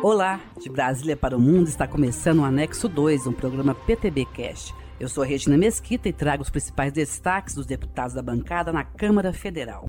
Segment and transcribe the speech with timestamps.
[0.00, 4.72] Olá, de Brasília para o Mundo está começando o Anexo 2, um programa PTB Cast.
[5.00, 8.84] Eu sou a Regina Mesquita e trago os principais destaques dos deputados da bancada na
[8.84, 9.86] Câmara Federal.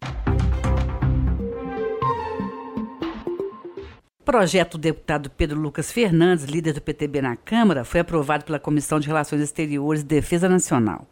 [4.19, 8.59] O projeto do deputado Pedro Lucas Fernandes, líder do PTB na Câmara, foi aprovado pela
[8.59, 11.07] Comissão de Relações Exteriores e Defesa Nacional.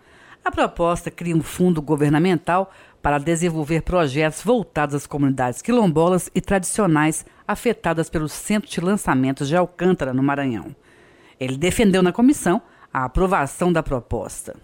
[0.48, 2.72] A proposta cria um fundo governamental
[3.02, 9.58] para desenvolver projetos voltados às comunidades quilombolas e tradicionais afetadas pelos centros de lançamentos de
[9.58, 10.74] Alcântara, no Maranhão.
[11.38, 12.62] Ele defendeu na comissão
[12.94, 14.56] a aprovação da proposta.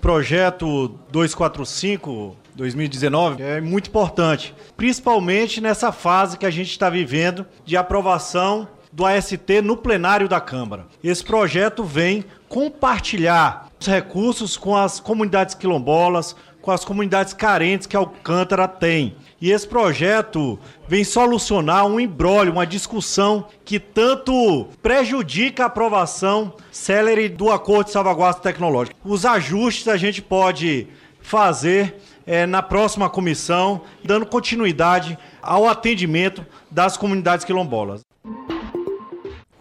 [0.00, 7.76] Projeto 245 2019 é muito importante, principalmente nessa fase que a gente está vivendo de
[7.76, 10.86] aprovação do AST no plenário da Câmara.
[11.02, 18.66] Esse projeto vem compartilhar recursos com as comunidades quilombolas, com as comunidades carentes que Alcântara
[18.66, 19.16] tem.
[19.40, 27.28] E esse projeto vem solucionar um embrólio, uma discussão que tanto prejudica a aprovação célere
[27.28, 28.96] do acordo de salvaguarda tecnológica.
[29.04, 30.88] Os ajustes a gente pode
[31.20, 38.02] fazer é, na próxima comissão, dando continuidade ao atendimento das comunidades quilombolas.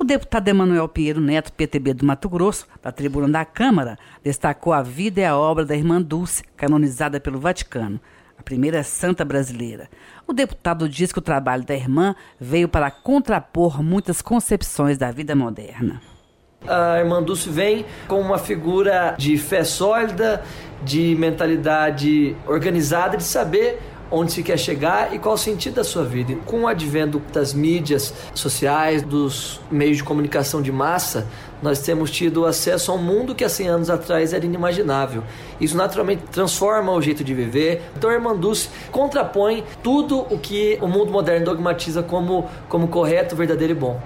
[0.04, 4.82] O deputado Emanuel Pinheiro Neto, PTB do Mato Grosso, da tribuna da Câmara, destacou a
[4.82, 8.02] vida e a obra da irmã Dulce, canonizada pelo Vaticano,
[8.38, 9.90] a primeira santa brasileira.
[10.28, 15.38] O deputado diz que o trabalho da irmã veio para contrapor muitas concepções da vida
[15.38, 16.02] moderna.
[16.68, 20.44] A irmã Dulce vem com uma figura de fé sólida,
[20.84, 23.80] de mentalidade organizada, de saber
[24.14, 26.36] onde se quer chegar e qual o sentido da sua vida.
[26.46, 31.28] Com o advento das mídias sociais, dos meios de comunicação de massa,
[31.64, 35.24] nós temos tido acesso a um mundo que há 100 anos atrás era inimaginável.
[35.60, 37.82] Isso naturalmente transforma o jeito de viver.
[37.98, 43.74] Então, a Irmanduz contrapõe tudo o que o mundo moderno dogmatiza como, como correto, verdadeiro
[43.74, 44.00] e bom.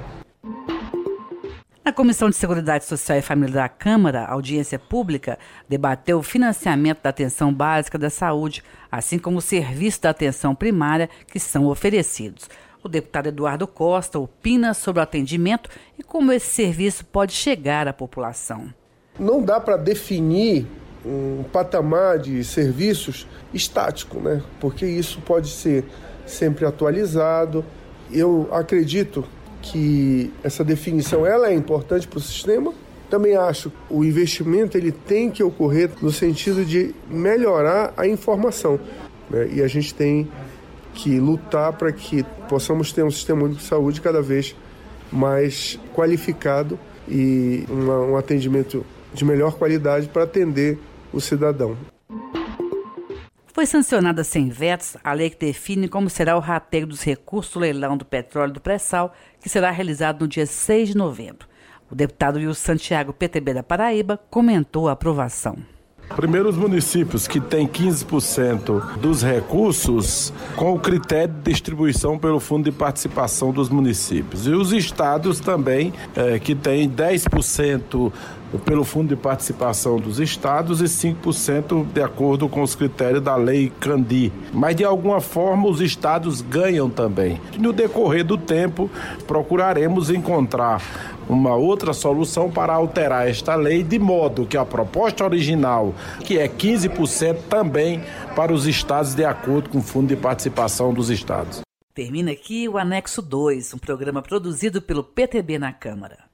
[1.97, 7.51] Comissão de Seguridade Social e Família da Câmara, audiência pública, debateu o financiamento da atenção
[7.51, 12.47] básica da saúde, assim como o serviço da atenção primária que são oferecidos.
[12.83, 17.93] O deputado Eduardo Costa opina sobre o atendimento e como esse serviço pode chegar à
[17.93, 18.71] população.
[19.19, 20.67] Não dá para definir
[21.03, 24.43] um patamar de serviços estático, né?
[24.59, 25.83] Porque isso pode ser
[26.27, 27.65] sempre atualizado.
[28.11, 29.27] Eu acredito
[29.71, 32.73] que essa definição ela é importante para o sistema.
[33.09, 38.79] Também acho o investimento ele tem que ocorrer no sentido de melhorar a informação.
[39.29, 39.49] Né?
[39.55, 40.27] E a gente tem
[40.93, 44.55] que lutar para que possamos ter um sistema único de saúde cada vez
[45.11, 46.77] mais qualificado
[47.07, 50.77] e um atendimento de melhor qualidade para atender
[51.13, 51.77] o cidadão.
[53.57, 57.59] Foi sancionada sem vetos a lei que define como será o rateio dos recursos do
[57.61, 61.47] leilão do petróleo do pré-sal, que será realizado no dia 6 de novembro.
[61.89, 65.57] O deputado Wilson Santiago, PTB da Paraíba, comentou a aprovação.
[66.15, 72.65] Primeiro, os municípios que têm 15% dos recursos com o critério de distribuição pelo Fundo
[72.65, 74.45] de Participação dos Municípios.
[74.45, 78.13] E os estados também, é, que têm 10%
[78.65, 83.71] pelo Fundo de Participação dos Estados e 5% de acordo com os critérios da Lei
[83.79, 84.31] Candi.
[84.53, 87.41] Mas, de alguma forma, os estados ganham também.
[87.57, 88.89] No decorrer do tempo,
[89.25, 90.81] procuraremos encontrar
[91.27, 95.93] uma outra solução para alterar esta lei de modo que a proposta original,
[96.23, 98.01] que é 15% também
[98.35, 101.61] para os estados de acordo com o Fundo de Participação dos Estados.
[101.93, 106.26] Termina aqui o Anexo 2, um programa produzido pelo PTB na Câmara.